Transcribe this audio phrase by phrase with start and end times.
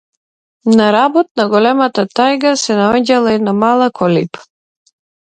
[0.79, 4.47] На работ на големата тајга се наоѓала една мала колиба.